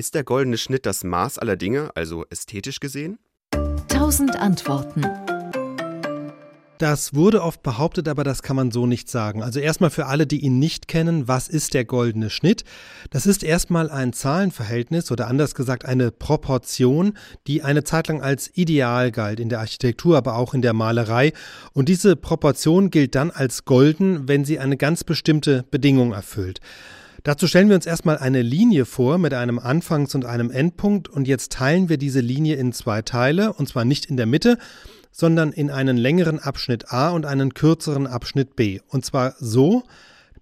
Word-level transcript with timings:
Ist 0.00 0.14
der 0.14 0.24
goldene 0.24 0.56
Schnitt 0.56 0.86
das 0.86 1.04
Maß 1.04 1.38
aller 1.38 1.56
Dinge, 1.56 1.90
also 1.94 2.24
ästhetisch 2.30 2.80
gesehen? 2.80 3.18
Tausend 3.86 4.34
Antworten. 4.34 5.02
Das 6.78 7.12
wurde 7.12 7.42
oft 7.42 7.62
behauptet, 7.62 8.08
aber 8.08 8.24
das 8.24 8.42
kann 8.42 8.56
man 8.56 8.70
so 8.70 8.86
nicht 8.86 9.10
sagen. 9.10 9.42
Also 9.42 9.60
erstmal 9.60 9.90
für 9.90 10.06
alle, 10.06 10.26
die 10.26 10.40
ihn 10.40 10.58
nicht 10.58 10.88
kennen, 10.88 11.28
was 11.28 11.48
ist 11.48 11.74
der 11.74 11.84
goldene 11.84 12.30
Schnitt? 12.30 12.64
Das 13.10 13.26
ist 13.26 13.44
erstmal 13.44 13.90
ein 13.90 14.14
Zahlenverhältnis 14.14 15.12
oder 15.12 15.26
anders 15.26 15.54
gesagt 15.54 15.84
eine 15.84 16.10
Proportion, 16.10 17.12
die 17.46 17.62
eine 17.62 17.84
Zeit 17.84 18.08
lang 18.08 18.22
als 18.22 18.50
ideal 18.56 19.12
galt 19.12 19.38
in 19.38 19.50
der 19.50 19.58
Architektur, 19.58 20.16
aber 20.16 20.36
auch 20.36 20.54
in 20.54 20.62
der 20.62 20.72
Malerei. 20.72 21.34
Und 21.74 21.90
diese 21.90 22.16
Proportion 22.16 22.88
gilt 22.88 23.14
dann 23.14 23.30
als 23.30 23.66
golden, 23.66 24.28
wenn 24.28 24.46
sie 24.46 24.58
eine 24.60 24.78
ganz 24.78 25.04
bestimmte 25.04 25.66
Bedingung 25.70 26.14
erfüllt. 26.14 26.60
Dazu 27.22 27.46
stellen 27.46 27.68
wir 27.68 27.76
uns 27.76 27.86
erstmal 27.86 28.18
eine 28.18 28.40
Linie 28.40 28.86
vor 28.86 29.18
mit 29.18 29.34
einem 29.34 29.58
Anfangs- 29.58 30.14
und 30.14 30.24
einem 30.24 30.50
Endpunkt 30.50 31.08
und 31.08 31.28
jetzt 31.28 31.52
teilen 31.52 31.88
wir 31.88 31.98
diese 31.98 32.20
Linie 32.20 32.56
in 32.56 32.72
zwei 32.72 33.02
Teile 33.02 33.52
und 33.52 33.68
zwar 33.68 33.84
nicht 33.84 34.06
in 34.06 34.16
der 34.16 34.26
Mitte, 34.26 34.56
sondern 35.12 35.52
in 35.52 35.70
einen 35.70 35.96
längeren 35.96 36.38
Abschnitt 36.38 36.92
A 36.92 37.10
und 37.10 37.26
einen 37.26 37.52
kürzeren 37.52 38.06
Abschnitt 38.06 38.56
B. 38.56 38.80
Und 38.88 39.04
zwar 39.04 39.34
so, 39.38 39.82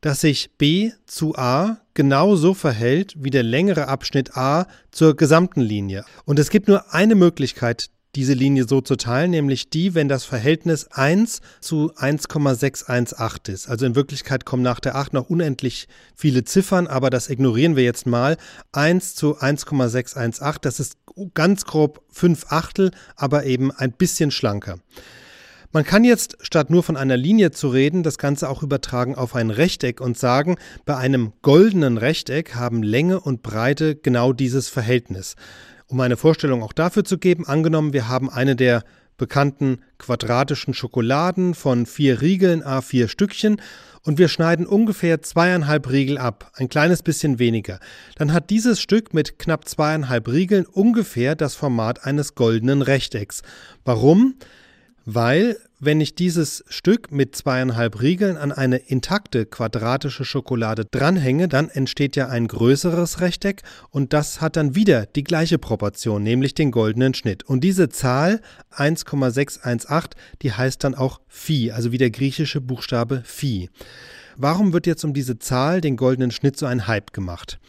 dass 0.00 0.20
sich 0.20 0.50
B 0.58 0.92
zu 1.06 1.34
A 1.36 1.78
genauso 1.94 2.52
verhält 2.52 3.14
wie 3.16 3.30
der 3.30 3.42
längere 3.42 3.88
Abschnitt 3.88 4.36
A 4.36 4.66
zur 4.90 5.16
gesamten 5.16 5.60
Linie. 5.60 6.04
Und 6.26 6.38
es 6.38 6.50
gibt 6.50 6.68
nur 6.68 6.92
eine 6.92 7.14
Möglichkeit, 7.14 7.88
diese 8.16 8.32
Linie 8.32 8.66
so 8.66 8.80
zu 8.80 8.96
teilen, 8.96 9.30
nämlich 9.30 9.68
die, 9.68 9.94
wenn 9.94 10.08
das 10.08 10.24
Verhältnis 10.24 10.88
1 10.90 11.40
zu 11.60 11.92
1,618 11.94 13.54
ist. 13.54 13.68
Also 13.68 13.84
in 13.84 13.94
Wirklichkeit 13.94 14.46
kommen 14.46 14.62
nach 14.62 14.80
der 14.80 14.96
8 14.96 15.12
noch 15.12 15.28
unendlich 15.28 15.86
viele 16.14 16.44
Ziffern, 16.44 16.86
aber 16.86 17.10
das 17.10 17.28
ignorieren 17.28 17.76
wir 17.76 17.84
jetzt 17.84 18.06
mal. 18.06 18.38
1 18.72 19.14
zu 19.14 19.38
1,618, 19.38 20.60
das 20.62 20.80
ist 20.80 20.96
ganz 21.34 21.64
grob 21.64 22.02
5 22.10 22.46
Achtel, 22.48 22.90
aber 23.16 23.44
eben 23.44 23.70
ein 23.70 23.92
bisschen 23.92 24.30
schlanker. 24.30 24.78
Man 25.72 25.84
kann 25.84 26.04
jetzt, 26.04 26.36
statt 26.40 26.70
nur 26.70 26.82
von 26.82 26.96
einer 26.96 27.16
Linie 27.16 27.50
zu 27.50 27.68
reden, 27.68 28.02
das 28.02 28.18
Ganze 28.18 28.48
auch 28.48 28.62
übertragen 28.62 29.14
auf 29.14 29.34
ein 29.34 29.50
Rechteck 29.50 30.00
und 30.00 30.16
sagen, 30.18 30.56
bei 30.84 30.96
einem 30.96 31.32
goldenen 31.42 31.98
Rechteck 31.98 32.54
haben 32.54 32.82
Länge 32.82 33.20
und 33.20 33.42
Breite 33.42 33.96
genau 33.96 34.32
dieses 34.32 34.68
Verhältnis. 34.68 35.34
Um 35.88 36.00
eine 36.00 36.16
Vorstellung 36.16 36.62
auch 36.62 36.72
dafür 36.72 37.04
zu 37.04 37.18
geben, 37.18 37.46
angenommen, 37.46 37.92
wir 37.92 38.08
haben 38.08 38.30
eine 38.30 38.56
der 38.56 38.84
bekannten 39.16 39.78
quadratischen 39.98 40.74
Schokoladen 40.74 41.54
von 41.54 41.86
vier 41.86 42.20
Riegeln, 42.20 42.62
a 42.62 42.82
vier 42.82 43.08
Stückchen, 43.08 43.60
und 44.02 44.18
wir 44.18 44.28
schneiden 44.28 44.66
ungefähr 44.66 45.20
zweieinhalb 45.20 45.90
Riegel 45.90 46.16
ab, 46.16 46.52
ein 46.54 46.68
kleines 46.68 47.02
bisschen 47.02 47.40
weniger. 47.40 47.80
Dann 48.14 48.32
hat 48.32 48.50
dieses 48.50 48.80
Stück 48.80 49.14
mit 49.14 49.40
knapp 49.40 49.68
zweieinhalb 49.68 50.28
Riegeln 50.28 50.64
ungefähr 50.64 51.34
das 51.34 51.56
Format 51.56 52.04
eines 52.04 52.36
goldenen 52.36 52.82
Rechtecks. 52.82 53.42
Warum? 53.84 54.36
Weil 55.08 55.56
wenn 55.78 56.00
ich 56.00 56.16
dieses 56.16 56.64
Stück 56.68 57.12
mit 57.12 57.36
zweieinhalb 57.36 58.02
Riegeln 58.02 58.36
an 58.36 58.50
eine 58.50 58.78
intakte 58.78 59.46
quadratische 59.46 60.24
Schokolade 60.24 60.84
dranhänge, 60.84 61.46
dann 61.46 61.68
entsteht 61.68 62.16
ja 62.16 62.28
ein 62.28 62.48
größeres 62.48 63.20
Rechteck 63.20 63.62
und 63.90 64.12
das 64.12 64.40
hat 64.40 64.56
dann 64.56 64.74
wieder 64.74 65.06
die 65.06 65.22
gleiche 65.22 65.58
Proportion, 65.58 66.24
nämlich 66.24 66.54
den 66.54 66.72
goldenen 66.72 67.14
Schnitt. 67.14 67.44
Und 67.44 67.62
diese 67.62 67.88
Zahl 67.88 68.40
1,618, 68.72 70.10
die 70.42 70.52
heißt 70.52 70.82
dann 70.82 70.96
auch 70.96 71.20
Phi, 71.28 71.70
also 71.70 71.92
wie 71.92 71.98
der 71.98 72.10
griechische 72.10 72.60
Buchstabe 72.60 73.22
Phi. 73.24 73.70
Warum 74.36 74.72
wird 74.72 74.88
jetzt 74.88 75.04
um 75.04 75.14
diese 75.14 75.38
Zahl, 75.38 75.80
den 75.80 75.96
goldenen 75.96 76.32
Schnitt, 76.32 76.58
so 76.58 76.66
ein 76.66 76.88
Hype 76.88 77.12
gemacht? 77.12 77.60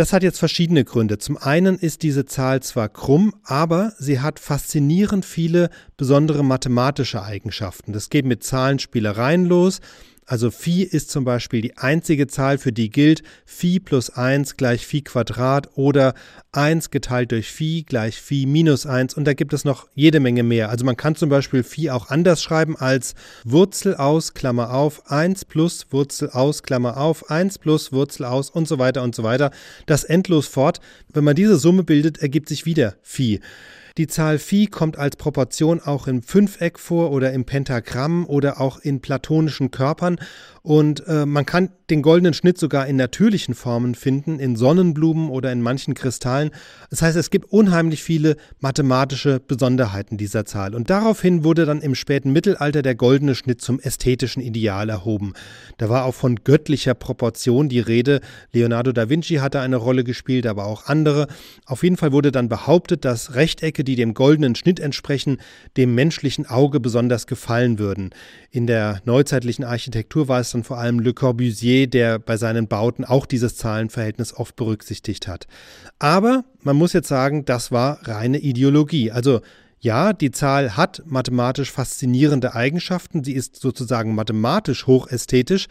Das 0.00 0.14
hat 0.14 0.22
jetzt 0.22 0.38
verschiedene 0.38 0.82
Gründe. 0.82 1.18
Zum 1.18 1.36
einen 1.36 1.78
ist 1.78 2.02
diese 2.02 2.24
Zahl 2.24 2.62
zwar 2.62 2.88
krumm, 2.88 3.34
aber 3.44 3.92
sie 3.98 4.20
hat 4.20 4.38
faszinierend 4.38 5.26
viele 5.26 5.68
besondere 5.98 6.42
mathematische 6.42 7.22
Eigenschaften. 7.22 7.92
Das 7.92 8.08
geht 8.08 8.24
mit 8.24 8.42
Zahlenspielereien 8.42 9.44
los. 9.44 9.82
Also 10.30 10.52
Phi 10.52 10.84
ist 10.84 11.10
zum 11.10 11.24
Beispiel 11.24 11.60
die 11.60 11.76
einzige 11.76 12.28
Zahl, 12.28 12.56
für 12.58 12.70
die 12.70 12.88
gilt 12.88 13.24
Phi 13.44 13.80
plus 13.80 14.10
1 14.10 14.56
gleich 14.56 14.86
Phi 14.86 15.02
Quadrat 15.02 15.70
oder 15.74 16.14
1 16.52 16.90
geteilt 16.90 17.32
durch 17.32 17.50
Phi 17.50 17.82
gleich 17.82 18.20
Phi 18.20 18.46
minus 18.46 18.86
1 18.86 19.14
und 19.14 19.24
da 19.24 19.34
gibt 19.34 19.52
es 19.52 19.64
noch 19.64 19.88
jede 19.96 20.20
Menge 20.20 20.44
mehr. 20.44 20.68
Also 20.68 20.84
man 20.84 20.96
kann 20.96 21.16
zum 21.16 21.30
Beispiel 21.30 21.64
Phi 21.64 21.90
auch 21.90 22.10
anders 22.10 22.44
schreiben 22.44 22.76
als 22.76 23.16
Wurzel 23.42 23.96
aus, 23.96 24.32
Klammer 24.32 24.72
auf, 24.72 25.10
1 25.10 25.46
plus 25.46 25.88
Wurzel 25.90 26.30
aus, 26.30 26.62
Klammer 26.62 26.96
auf, 26.96 27.28
1 27.28 27.58
plus 27.58 27.92
Wurzel 27.92 28.24
aus 28.24 28.50
und 28.50 28.68
so 28.68 28.78
weiter 28.78 29.02
und 29.02 29.16
so 29.16 29.24
weiter. 29.24 29.50
Das 29.86 30.04
endlos 30.04 30.46
fort. 30.46 30.80
Wenn 31.12 31.24
man 31.24 31.34
diese 31.34 31.56
Summe 31.56 31.82
bildet, 31.82 32.18
ergibt 32.18 32.48
sich 32.48 32.66
wieder 32.66 32.94
Phi. 33.02 33.40
Die 33.98 34.06
Zahl 34.06 34.38
Phi 34.38 34.66
kommt 34.66 34.98
als 34.98 35.16
Proportion 35.16 35.80
auch 35.80 36.06
im 36.06 36.22
Fünfeck 36.22 36.78
vor 36.78 37.10
oder 37.10 37.32
im 37.32 37.44
Pentagramm 37.44 38.26
oder 38.26 38.60
auch 38.60 38.78
in 38.78 39.00
platonischen 39.00 39.70
Körpern 39.70 40.18
und 40.62 41.06
äh, 41.06 41.24
man 41.24 41.46
kann 41.46 41.70
den 41.88 42.02
goldenen 42.02 42.34
Schnitt 42.34 42.58
sogar 42.58 42.86
in 42.86 42.96
natürlichen 42.96 43.54
Formen 43.54 43.94
finden, 43.94 44.38
in 44.38 44.56
Sonnenblumen 44.56 45.30
oder 45.30 45.50
in 45.50 45.62
manchen 45.62 45.94
Kristallen. 45.94 46.50
Das 46.90 47.02
heißt, 47.02 47.16
es 47.16 47.30
gibt 47.30 47.50
unheimlich 47.50 48.02
viele 48.02 48.36
mathematische 48.60 49.40
Besonderheiten 49.40 50.18
dieser 50.18 50.44
Zahl. 50.44 50.74
Und 50.74 50.90
daraufhin 50.90 51.44
wurde 51.44 51.64
dann 51.64 51.80
im 51.80 51.94
späten 51.94 52.32
Mittelalter 52.32 52.82
der 52.82 52.94
goldene 52.94 53.34
Schnitt 53.34 53.62
zum 53.62 53.80
ästhetischen 53.80 54.42
Ideal 54.42 54.90
erhoben. 54.90 55.32
Da 55.78 55.88
war 55.88 56.04
auch 56.04 56.14
von 56.14 56.36
göttlicher 56.44 56.94
Proportion 56.94 57.68
die 57.68 57.80
Rede. 57.80 58.20
Leonardo 58.52 58.92
da 58.92 59.08
Vinci 59.08 59.36
hatte 59.36 59.60
eine 59.60 59.76
Rolle 59.76 60.04
gespielt, 60.04 60.46
aber 60.46 60.66
auch 60.66 60.86
andere. 60.86 61.26
Auf 61.64 61.82
jeden 61.82 61.96
Fall 61.96 62.12
wurde 62.12 62.32
dann 62.32 62.48
behauptet, 62.48 63.04
dass 63.04 63.34
Rechtecke, 63.34 63.79
die 63.84 63.96
dem 63.96 64.14
goldenen 64.14 64.54
Schnitt 64.54 64.80
entsprechen, 64.80 65.38
dem 65.76 65.94
menschlichen 65.94 66.46
Auge 66.46 66.80
besonders 66.80 67.26
gefallen 67.26 67.78
würden. 67.78 68.10
In 68.50 68.66
der 68.66 69.00
neuzeitlichen 69.04 69.64
Architektur 69.64 70.28
war 70.28 70.40
es 70.40 70.50
dann 70.50 70.64
vor 70.64 70.78
allem 70.78 71.00
Le 71.00 71.14
Corbusier, 71.14 71.86
der 71.86 72.18
bei 72.18 72.36
seinen 72.36 72.68
Bauten 72.68 73.04
auch 73.04 73.26
dieses 73.26 73.56
Zahlenverhältnis 73.56 74.34
oft 74.34 74.56
berücksichtigt 74.56 75.28
hat. 75.28 75.46
Aber 75.98 76.44
man 76.62 76.76
muss 76.76 76.92
jetzt 76.92 77.08
sagen, 77.08 77.44
das 77.44 77.72
war 77.72 78.06
reine 78.06 78.38
Ideologie. 78.38 79.10
Also 79.10 79.40
ja, 79.80 80.12
die 80.12 80.30
Zahl 80.30 80.76
hat 80.76 81.02
mathematisch 81.06 81.70
faszinierende 81.70 82.54
Eigenschaften, 82.54 83.24
sie 83.24 83.32
ist 83.32 83.56
sozusagen 83.56 84.14
mathematisch 84.14 84.86
hochästhetisch, 84.86 85.68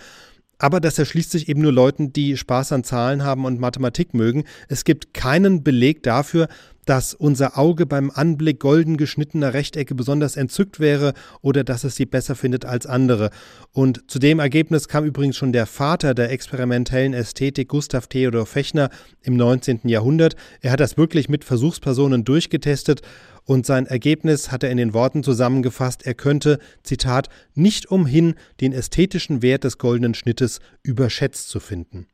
aber 0.58 0.82
das 0.82 1.00
erschließt 1.00 1.32
sich 1.32 1.48
eben 1.48 1.62
nur 1.62 1.72
Leuten, 1.72 2.12
die 2.12 2.36
Spaß 2.36 2.74
an 2.74 2.84
Zahlen 2.84 3.24
haben 3.24 3.46
und 3.46 3.60
Mathematik 3.60 4.14
mögen. 4.14 4.44
Es 4.68 4.84
gibt 4.84 5.14
keinen 5.14 5.64
Beleg 5.64 6.04
dafür, 6.04 6.50
dass 6.90 7.14
unser 7.14 7.56
Auge 7.56 7.86
beim 7.86 8.10
Anblick 8.10 8.60
golden 8.60 8.98
geschnittener 8.98 9.54
Rechtecke 9.54 9.94
besonders 9.94 10.36
entzückt 10.36 10.80
wäre 10.80 11.14
oder 11.42 11.64
dass 11.64 11.84
es 11.84 11.96
sie 11.96 12.08
besser 12.08 12.34
findet 12.34 12.66
als 12.66 12.88
andere. 12.88 13.30
Und 13.72 14.10
zu 14.10 14.18
dem 14.18 14.40
Ergebnis 14.40 14.88
kam 14.88 15.06
übrigens 15.06 15.38
schon 15.38 15.54
der 15.54 15.68
Vater 15.68 16.16
der 16.16 16.32
experimentellen 16.32 17.14
Ästhetik, 17.14 17.68
Gustav 17.68 18.08
Theodor 18.08 18.48
Fechner, 18.48 18.90
im 19.22 19.36
19. 19.38 19.82
Jahrhundert. 19.84 20.36
Er 20.62 20.72
hat 20.72 20.80
das 20.80 20.98
wirklich 20.98 21.30
mit 21.30 21.44
Versuchspersonen 21.44 22.24
durchgetestet 22.24 23.04
und 23.46 23.68
sein 23.68 23.86
Ergebnis 23.86 24.52
hat 24.52 24.64
er 24.64 24.72
in 24.72 24.78
den 24.78 24.96
Worten 24.96 25.22
zusammengefasst, 25.22 26.08
er 26.08 26.16
könnte, 26.16 26.58
Zitat, 26.82 27.30
nicht 27.54 27.92
umhin, 27.92 28.34
den 28.62 28.74
ästhetischen 28.74 29.44
Wert 29.44 29.64
des 29.64 29.78
goldenen 29.78 30.16
Schnittes 30.16 30.60
überschätzt 30.82 31.50
zu 31.50 31.60
finden. 31.60 32.08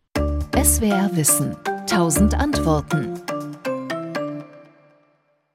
SWR 0.62 1.12
Wissen. 1.14 1.56
Tausend 1.88 2.34
Antworten. 2.34 3.14